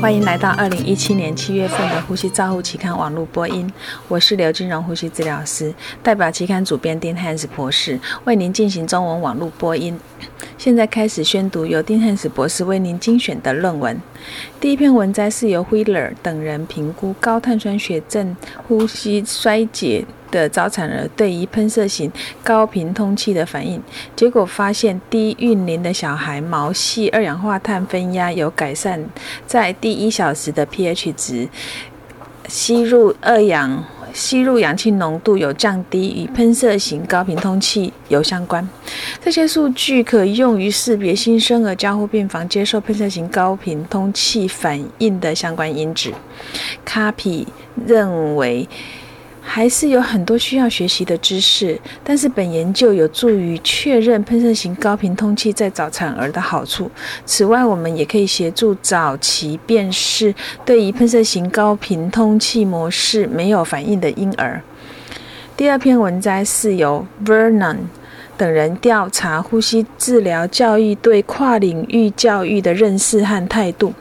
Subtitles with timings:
[0.00, 3.70] 欢迎来到二零一七年七月份的《呼吸照护期刊》网络播音。
[4.08, 9.98] 我是刘金荣呼吸治疗师，代表期刊主编丁汉斯博士为您进行中文网络播音。
[10.66, 14.02] 现在开始宣读由丁汉斯博士为您精选的论文。
[14.58, 18.36] 第一篇文摘是由 Wheeler 等人评估高碳酸血症
[18.66, 20.04] 呼吸衰竭。
[20.28, 22.10] 的早产儿对于喷射型
[22.42, 23.80] 高频通气的反应，
[24.16, 29.08] 结果发现低孕龄的小孩毛细二氧化碳分压有改善，
[29.46, 31.48] 在第一小时的 pH 值，
[32.48, 33.84] 吸入二氧
[34.16, 38.66] 吸入氧气浓度有降低，与喷射型高频通气有相关。
[39.22, 46.10] 这些数据可用于识别新生儿加护病房接受喷射型高频通气反应的相关因子。
[46.82, 47.46] 卡皮
[47.86, 48.66] 认为。
[49.48, 56.90] 还是有很多需要学习的知识，但是本研究有助于确认喷射型高频通气在早产儿的好处。
[57.24, 64.60] 此外，我们也可以协助早期辨识对于喷射型高频通气模式没有反应的婴儿。
[65.56, 67.76] 第二篇文摘是由 Vernon。
[68.36, 73.94] 等人调查呼吸治疗教育对跨领域教育的认识和态度，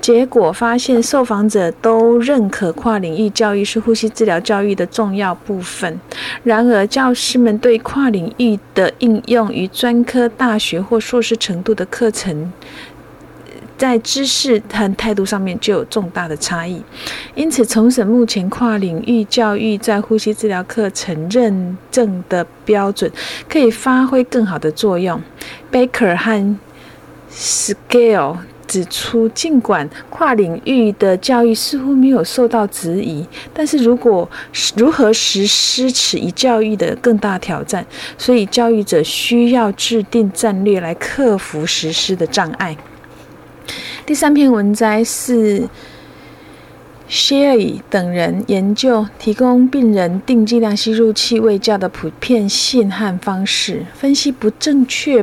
[0.00, 6.00] 结果发现受访者都认可跨领域教育是呼吸治疗教育的重要部分。
[6.44, 12.52] 然而，教师们对跨领域的应用与专科大学或硕士程度的课程。
[13.78, 16.82] 在知识和态度上面就有重大的差异，
[17.36, 23.10] 因此重审目前跨领域教育在呼吸治疗课程认证的标准，
[23.48, 25.22] 可以发挥更好的作用。
[25.70, 26.58] Baker 和
[27.32, 34.28] Scale 指出，尽管跨领域的教育似乎没有受到质疑，但是如果
[34.76, 37.86] 如何实施此一教育的更大挑战，
[38.18, 42.76] 所以教育者需要制定战略来克服实施的障碍。
[44.08, 45.68] 第三篇文摘是
[47.10, 55.22] Sherry 等人研究提供病人定剂量吸入器喂教的普遍性和方式，分析不正确。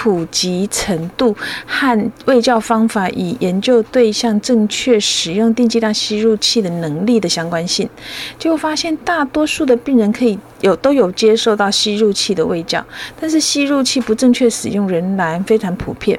[0.00, 1.36] 普及程度
[1.66, 7.90] 和卫教方法与研究对象正确使用定剂量吸入器的能力的相关性，
[8.38, 12.84] 结果发现大多数的病人可以有都有接受到吸入器的卫教，
[13.20, 16.16] 但是吸入器不正确使用仍然非常普遍。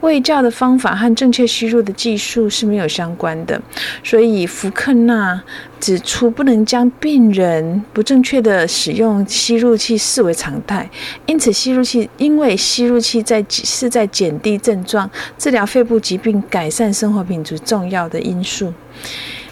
[0.00, 3.60] 卫教的方法和正确吸入的技术是没有相关的，
[4.02, 5.42] 所以福克纳。
[5.80, 10.88] 指出不能将病人不正确的使用吸入器视为常态，
[11.26, 18.72] 因此吸入器因为吸入器在是在减低症状、治疗肺部疾病、改善生活品质重要的因素。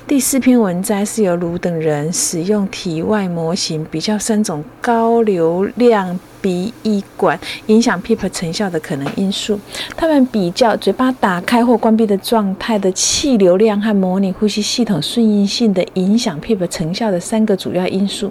[0.07, 6.17] 第四篇文摘是由卢等人使用体外模型比较三种高流量
[6.47, 7.37] 鼻翼管
[7.67, 9.59] 影响 PEEP 成效的可能因素。
[9.97, 18.31] 他们比较嘴巴打开或关闭的状态的气流量和模拟呼吸系统顺应性的影响 PEEP 成效的三个主要因素。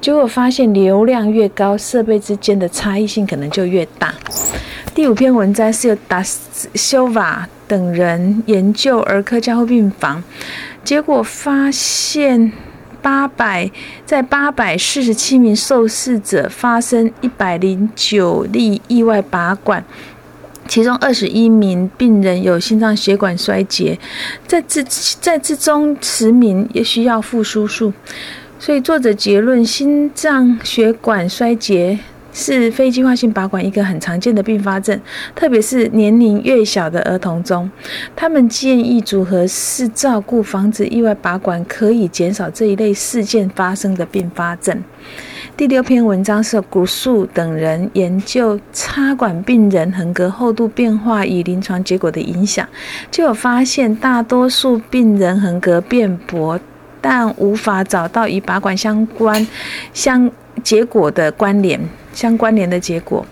[0.00, 4.14] 结果发现，流量越高，设备之间的差异性可能就越大。
[4.94, 6.24] 第五篇文章是由达
[6.74, 10.24] 修瓦等人研究儿科加护病房。
[10.82, 12.50] 结果发现，
[13.02, 13.70] 八百
[14.04, 19.84] 在八百四十七名受试者发生一百零九例意外拔管，
[20.68, 23.98] 其中二十一名病人有心脏血管衰竭，
[24.46, 24.82] 在这
[25.20, 27.92] 在之中十名也需要复苏术。
[28.58, 31.98] 所以作者结论：心脏血管衰竭。
[32.32, 35.00] 是非计划性拔管一个很常见的并发症，
[35.34, 37.70] 特别是年龄越小的儿童中。
[38.14, 44.82] 他们建议组合式照顾，防止意外拔管，可以减少这一类事件发生的并发症。
[45.56, 52.66] 第六篇文章是古树等人研究插管病人横膈厚度变化与临床结果的影响，
[53.10, 56.58] 就有发现大多数病人横膈变薄，
[57.02, 59.46] 但无法找到与拔管相关
[59.92, 60.30] 相
[60.62, 61.80] 结果的关联。
[62.12, 63.24] 相关联的结果，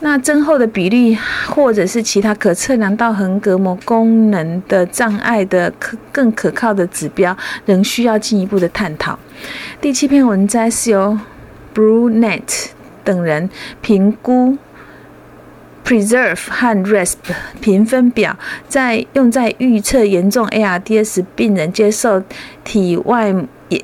[0.00, 1.14] 那增厚的比例，
[1.46, 9.18] 或者是其他可测量到横膈膜功能的障碍的可更可靠的指标，仍需要进一步的探讨。
[9.78, 11.18] 第七篇文摘是由
[11.74, 12.68] Brunet
[13.04, 13.50] 等人
[13.82, 14.56] 评估
[15.84, 22.22] Preserve 和 RESP 评分表，在用在预测严重 ARDS 病人接受
[22.64, 23.34] 体外。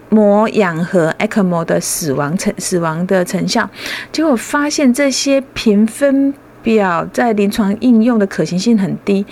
[0.08, 3.68] 膜氧和 ECMO 的死亡成死亡的成效，
[4.12, 9.24] 结果发现这些评分表在临床应用的可行性很低，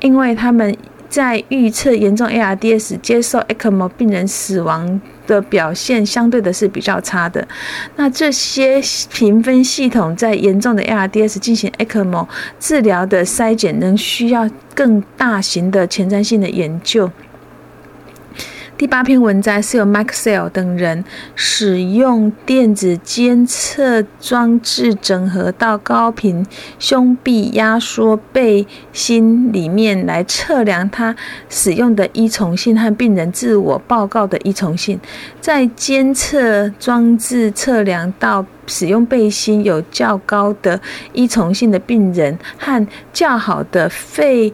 [0.00, 0.76] 因为他们
[1.08, 7.46] 在预测严重 ARDS 接受 ECMO 病人死亡的表现相对的是比较差的。
[7.94, 8.80] 那这些
[9.12, 12.26] 评分系统在严重的 ARDS 进行 ECMO
[12.58, 17.10] 治疗的筛检，仍需要更大型的前瞻性的研究。
[18.78, 21.02] 第八篇文摘是由 Maxell 等人
[21.34, 26.44] 使用电子监测装置整合到高频
[26.78, 31.16] 胸壁压缩背心里面来测量它
[31.48, 35.00] 使用的依从性和病人自我报告的依从性。
[35.40, 40.78] 在监测装置测量到使用背心有较高的
[41.14, 44.52] 依从性的病人和较好的肺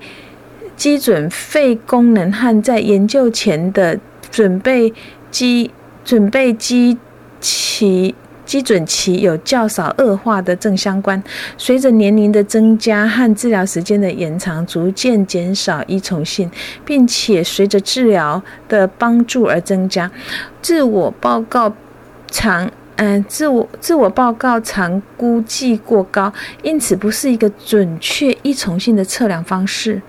[0.77, 3.99] 基准肺功能和在研究前的
[4.33, 4.93] 准备
[5.31, 5.71] 基
[6.05, 6.99] 准备基
[7.41, 8.13] 期
[8.45, 11.23] 基准期有较少恶化的正相关。
[11.57, 16.51] 随着年龄的增加和治疗时间的延长，逐渐减少依从性，
[16.85, 20.11] 并且随着治疗的帮助而增加。
[20.61, 21.73] 自我报告
[22.31, 26.33] 常嗯，自我自我报告常估计过高，
[26.63, 30.03] 因此不是一个准确依从性的测量方式。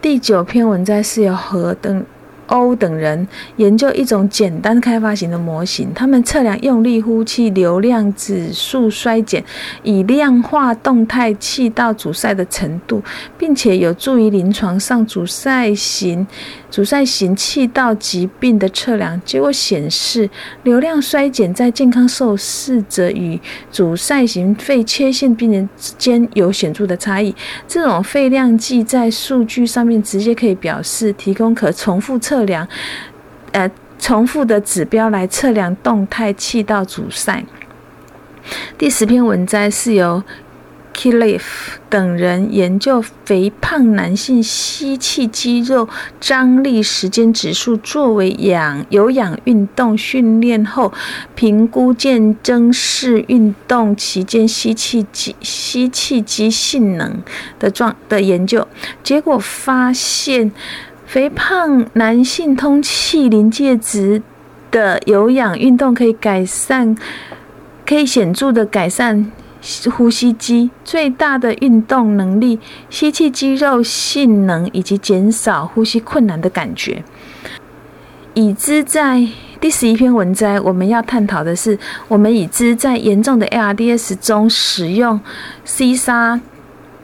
[0.00, 2.04] 第九篇文摘是由何等。
[2.46, 3.26] 欧等人
[3.56, 9.44] 研究一种简单开发型的模型，他们测量用力呼气流量指数衰减，
[9.82, 13.02] 以量化动态气道阻塞的程度，
[13.36, 16.26] 并且有助于临床上阻塞型
[16.70, 19.20] 阻塞型气道疾病的测量。
[19.24, 20.28] 结果显示，
[20.64, 23.40] 流量衰减在健康受试者与
[23.70, 27.34] 阻塞型肺缺陷病人之间有显著的差异。
[27.68, 32.16] 这种肺量计在数据上面直接可以表示，提供可重复。
[32.18, 32.66] 测量，
[33.52, 37.44] 呃，重复的指标来测量动态气道阻塞。
[38.78, 40.22] 第十篇文摘是由
[40.96, 41.42] Kilif
[41.90, 45.88] 等人研究肥胖男性吸气肌肉
[46.18, 50.92] 张力时间指数，作为氧有氧运动训练后
[51.34, 57.22] 评估见增式运动期间吸气机吸气机性能
[57.58, 58.66] 的状的研究
[59.02, 60.50] 结果发现。
[61.06, 64.20] 肥胖男性通气临界值
[64.72, 66.96] 的有氧运动可以改善，
[67.86, 69.30] 可以显著的改善
[69.90, 72.58] 呼吸机最大的运动能力、
[72.88, 77.02] 吸气肌肉性能以及减少呼吸困难的感觉。
[78.34, 79.26] 已知在
[79.60, 81.78] 第十一篇文摘，我们要探讨的是，
[82.08, 85.20] 我们已知在严重的 ARDS 中使用
[85.64, 86.40] C 沙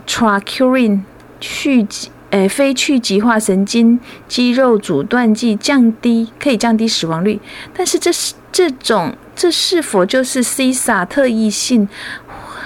[0.07, 1.01] Tracurin
[1.41, 1.87] 去。
[2.33, 7.39] 诶，非去极化神经肌肉阻断剂降低可以降低死亡率，
[7.75, 11.87] 但是这是这种这是否就是 C 萨特异性，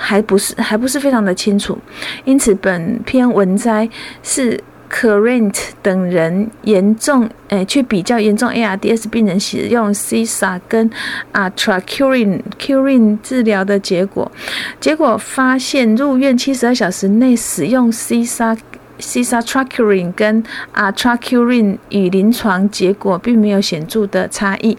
[0.07, 1.77] 还不是还不是非常的清楚。
[2.25, 3.89] 因此，本篇文摘
[4.23, 10.89] 是 Current 等人严重诶去比较严重 ARDS 病人使用 C S A 跟
[11.33, 14.31] Atracurin Curin 治疗的结果，
[14.79, 18.57] 结果发现入院七十二小时内使用 C S A。
[18.99, 20.43] c i s a t r a c u r i n 跟
[20.73, 24.79] a t r a c u r i n 与临床结果并没有显著的差异。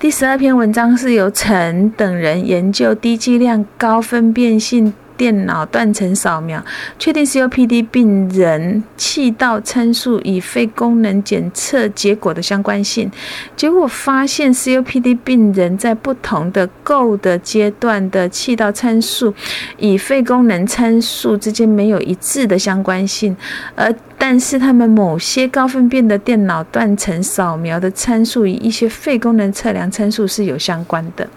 [0.00, 4.94] 第十二篇文章是由陈等人研究低剂量高分辨性。
[5.18, 6.64] 电脑断层扫描
[6.98, 13.10] 确定 COPD 病人气道参数与肺功能检测结果的相关性，
[13.56, 19.34] 结果发现 COPD 病人在不同的构的阶段的气道参数
[19.78, 23.36] 与肺功能参数之间没有一致的相关性，
[23.74, 31.28] 而但是他们某些高分辨的电脑断层扫描的参数与一些肺功能测量参数是有相关的。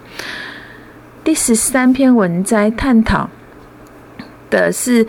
[1.23, 3.29] 第十三篇文摘探讨。
[4.51, 5.03] 的是，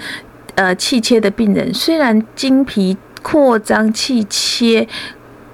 [0.55, 4.89] 呃，气切的病人，虽然经皮扩张气切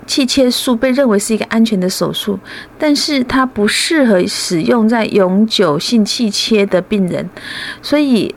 [0.07, 2.39] 气切术被认为是一个安全的手术，
[2.79, 7.29] 但是它不适合使用在永久性气切的病人，
[7.83, 8.35] 所以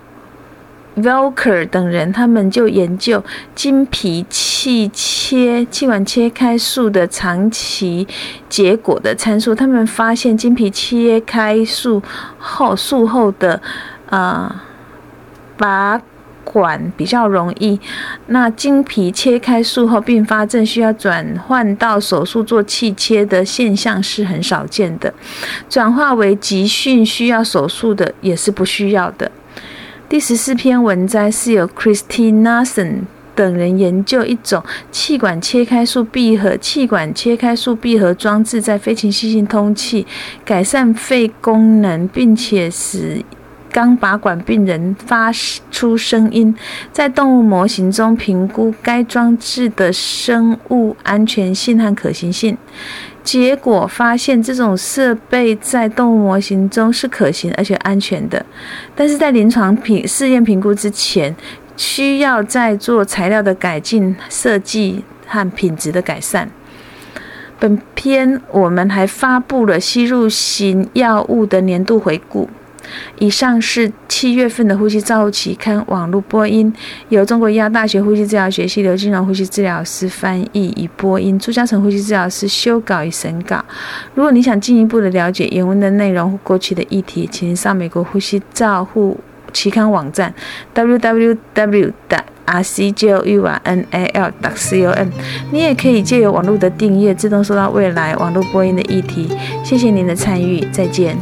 [0.98, 3.24] Velker 等人他们就研究
[3.56, 8.06] 经皮气切气管切开术的长期
[8.50, 12.04] 结果的参数，他们发现经皮切开术
[12.38, 13.62] 后术后的，
[14.10, 14.66] 啊。
[15.62, 16.02] 拔
[16.44, 17.80] 管比较容易，
[18.26, 25.14] 那经皮切开术后并发症需要转换到手术做气切的现象是很少见的，
[25.70, 29.32] 转化为急训需要手术的也是不需要的。
[30.10, 33.02] 第十四篇文摘是由 Christina Nason
[33.36, 40.08] 等人研究一种气管切开术闭合气管切开术闭合装置在非侵袭性通气
[40.44, 43.24] 改善肺功能，并且使。
[43.72, 45.32] 刚拔管病人发
[45.72, 46.54] 出声音，
[46.92, 52.58] 在动物模型中评估该装置的生物安全性和可行性。
[53.24, 58.44] 结果发现这种设备在动物模型中是可行而且安全的，
[58.96, 61.36] 但是在临床评试验评估之前，
[61.78, 66.50] 需要再做材料的改进、设计和品质的改善。
[67.60, 72.50] 本篇我们还发布了吸入型药物的年度回顾。
[73.20, 76.74] 以上是七月份的《呼吸照护期刊》网络播音，
[77.10, 83.64] 由中国医药大学呼吸治疗学系刘金荣呼吸治疗师翻译与播音，朱嘉诚呼吸治疗师修稿与审稿。
[84.16, 89.20] 如果你想进一步的了解原文的内容或过去的议题，请上美国呼吸照护
[89.54, 90.34] 期刊网站
[90.74, 91.92] www.
[92.44, 94.34] r c j o u n a l.
[94.56, 95.08] c o m。
[95.52, 99.30] 你也可以借由网络的订阅，自动收到未来网络播音的议题。
[99.64, 101.16] 谢谢您的参与，再见。